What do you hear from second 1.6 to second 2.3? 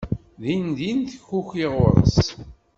ɣur-s.